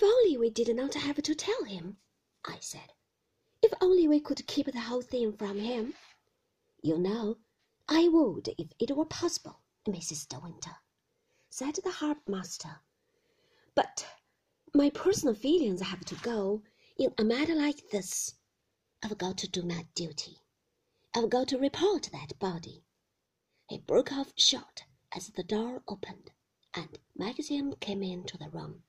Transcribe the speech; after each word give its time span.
If 0.00 0.04
only 0.04 0.36
we 0.36 0.48
did 0.48 0.76
not 0.76 0.94
have 0.94 1.20
to 1.20 1.34
tell 1.34 1.64
him, 1.64 1.98
I 2.44 2.60
said. 2.60 2.92
If 3.60 3.72
only 3.80 4.06
we 4.06 4.20
could 4.20 4.46
keep 4.46 4.66
the 4.66 4.82
whole 4.82 5.02
thing 5.02 5.36
from 5.36 5.58
him. 5.58 5.94
You 6.80 6.98
know, 6.98 7.38
I 7.88 8.06
would 8.06 8.54
if 8.56 8.68
it 8.78 8.96
were 8.96 9.04
possible, 9.04 9.60
Mrs. 9.88 10.28
De 10.28 10.38
Winter, 10.38 10.76
said 11.50 11.74
the 11.82 11.90
harbour 11.90 12.22
master. 12.28 12.80
But 13.74 14.06
my 14.72 14.88
personal 14.88 15.34
feelings 15.34 15.80
have 15.80 16.04
to 16.04 16.14
go 16.14 16.62
in 16.96 17.12
a 17.18 17.24
matter 17.24 17.56
like 17.56 17.90
this. 17.90 18.36
I've 19.02 19.18
got 19.18 19.36
to 19.38 19.48
do 19.48 19.64
my 19.64 19.88
duty. 19.96 20.38
I've 21.12 21.28
got 21.28 21.48
to 21.48 21.58
report 21.58 22.10
that 22.12 22.38
body. 22.38 22.84
He 23.68 23.78
broke 23.78 24.12
off 24.12 24.32
short 24.36 24.84
as 25.10 25.26
the 25.30 25.42
door 25.42 25.82
opened 25.88 26.30
and 26.72 27.00
Maxim 27.16 27.74
came 27.80 28.04
into 28.04 28.38
the 28.38 28.50
room. 28.50 28.84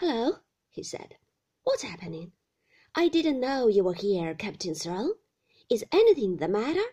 Hello, 0.00 0.38
he 0.70 0.84
said. 0.84 1.16
What's 1.64 1.82
happening? 1.82 2.30
I 2.94 3.08
didn't 3.08 3.40
know 3.40 3.66
you 3.66 3.82
were 3.82 3.94
here, 3.94 4.32
Captain 4.32 4.72
Throne. 4.72 5.14
Is 5.68 5.84
anything 5.90 6.36
the 6.36 6.46
matter? 6.46 6.84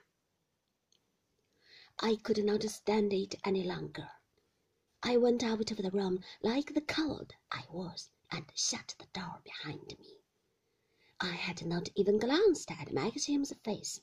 I 1.99 2.16
could 2.16 2.44
not 2.44 2.63
stand 2.63 3.13
it 3.13 3.35
any 3.44 3.61
longer. 3.61 4.09
I 5.03 5.17
went 5.17 5.44
out 5.44 5.70
of 5.70 5.77
the 5.77 5.91
room 5.91 6.23
like 6.41 6.73
the 6.73 6.81
coward 6.81 7.35
I 7.52 7.66
was 7.71 8.09
and 8.31 8.52
shut 8.55 8.95
the 8.97 9.05
door 9.13 9.39
behind 9.44 9.99
me. 9.99 10.22
I 11.19 11.33
had 11.33 11.63
not 11.63 11.89
even 11.94 12.17
glanced 12.17 12.72
at 12.72 12.91
Maxim's 12.91 13.53
face. 13.63 14.02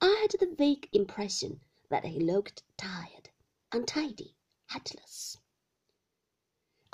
I 0.00 0.20
had 0.22 0.40
the 0.40 0.54
vague 0.56 0.88
impression 0.94 1.60
that 1.90 2.06
he 2.06 2.18
looked 2.18 2.62
tired, 2.78 3.28
untidy, 3.72 4.36
headless. 4.68 5.36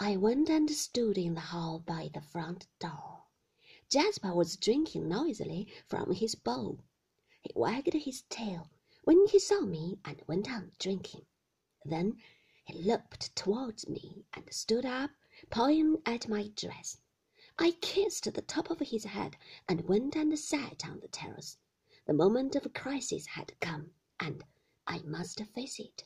I 0.01 0.16
went 0.16 0.51
and 0.51 0.69
stood 0.73 1.16
in 1.16 1.34
the 1.34 1.41
hall 1.41 1.79
by 1.79 2.11
the 2.12 2.21
front 2.21 2.66
door. 2.80 3.27
Jasper 3.88 4.35
was 4.35 4.57
drinking 4.57 5.09
noisily 5.09 5.73
from 5.87 6.13
his 6.13 6.35
bowl. 6.35 6.80
He 7.43 7.52
wagged 7.55 7.93
his 7.93 8.23
tail 8.23 8.73
when 9.05 9.24
he 9.29 9.38
saw 9.38 9.60
me 9.60 10.01
and 10.05 10.21
went 10.27 10.51
on 10.51 10.73
drinking. 10.80 11.27
Then 11.85 12.21
he 12.65 12.74
looked 12.83 13.37
towards 13.37 13.88
me 13.88 14.24
and 14.33 14.52
stood 14.52 14.85
up, 14.85 15.13
pawing 15.49 16.02
at 16.05 16.27
my 16.27 16.49
dress. 16.49 17.01
I 17.57 17.71
kissed 17.80 18.24
the 18.24 18.43
top 18.43 18.71
of 18.71 18.80
his 18.80 19.05
head 19.05 19.37
and 19.68 19.88
went 19.88 20.16
and 20.16 20.37
sat 20.37 20.85
on 20.85 20.99
the 20.99 21.09
terrace. 21.09 21.57
The 22.07 22.15
moment 22.15 22.57
of 22.57 22.74
crisis 22.74 23.27
had 23.27 23.61
come, 23.61 23.93
and 24.18 24.43
I 24.88 25.02
must 25.02 25.40
face 25.55 25.79
it. 25.79 26.02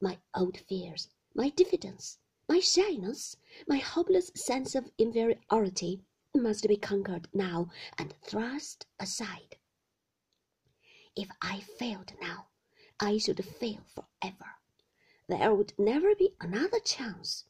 My 0.00 0.20
old 0.36 0.56
fears, 0.56 1.08
my 1.34 1.48
diffidence, 1.48 2.20
my 2.48 2.60
shyness, 2.60 3.36
my 3.66 3.76
hopeless 3.76 4.30
sense 4.34 4.74
of 4.74 4.90
inferiority 4.96 6.00
must 6.34 6.66
be 6.66 6.76
conquered 6.76 7.28
now 7.34 7.68
and 7.98 8.14
thrust 8.22 8.86
aside. 8.98 9.56
If 11.14 11.28
I 11.42 11.60
failed 11.60 12.14
now, 12.20 12.46
I 12.98 13.18
should 13.18 13.44
fail 13.44 13.84
forever. 13.94 14.56
There 15.28 15.54
would 15.54 15.74
never 15.78 16.14
be 16.14 16.34
another 16.40 16.80
chance. 16.80 17.44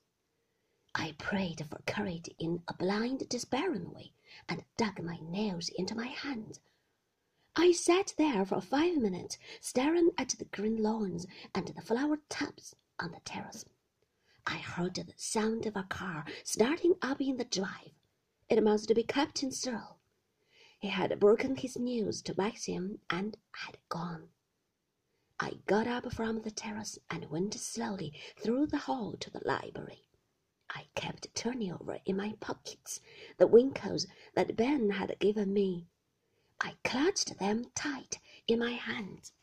I 0.94 1.12
prayed 1.12 1.64
for 1.70 1.80
courage 1.86 2.28
in 2.38 2.62
a 2.66 2.74
blind, 2.74 3.28
despairing 3.28 3.92
way 3.92 4.12
and 4.48 4.64
dug 4.76 5.00
my 5.02 5.18
nails 5.22 5.68
into 5.68 5.94
my 5.94 6.08
hands. 6.08 6.60
I 7.54 7.72
sat 7.72 8.14
there 8.18 8.44
for 8.44 8.60
five 8.60 8.96
minutes, 8.96 9.38
staring 9.60 10.10
at 10.18 10.30
the 10.30 10.46
green 10.46 10.82
lawns 10.82 11.26
and 11.54 11.68
the 11.68 11.82
flower 11.82 12.18
tubs 12.28 12.74
on 12.98 13.12
the 13.12 13.20
terrace. 13.24 13.64
I 14.50 14.56
heard 14.56 14.94
the 14.94 15.12
sound 15.18 15.66
of 15.66 15.76
a 15.76 15.82
car 15.82 16.24
starting 16.42 16.94
up 17.02 17.20
in 17.20 17.36
the 17.36 17.44
drive. 17.44 17.92
It 18.48 18.64
must 18.64 18.94
be 18.94 19.02
Captain 19.02 19.52
Searle. 19.52 19.98
He 20.78 20.88
had 20.88 21.20
broken 21.20 21.54
his 21.54 21.76
news 21.76 22.22
to 22.22 22.34
Maxim 22.34 22.98
and 23.10 23.36
had 23.52 23.76
gone. 23.90 24.30
I 25.38 25.58
got 25.66 25.86
up 25.86 26.10
from 26.14 26.40
the 26.40 26.50
terrace 26.50 26.98
and 27.10 27.30
went 27.30 27.52
slowly 27.60 28.18
through 28.38 28.68
the 28.68 28.78
hall 28.78 29.16
to 29.20 29.30
the 29.30 29.42
library. 29.44 30.08
I 30.70 30.86
kept 30.94 31.34
turning 31.34 31.70
over 31.70 32.00
in 32.06 32.16
my 32.16 32.34
pockets 32.40 33.02
the 33.36 33.46
winkles 33.46 34.06
that 34.34 34.56
Ben 34.56 34.88
had 34.88 35.18
given 35.18 35.52
me. 35.52 35.88
I 36.58 36.76
clutched 36.84 37.38
them 37.38 37.66
tight 37.74 38.18
in 38.46 38.60
my 38.60 38.72
hands. 38.72 39.34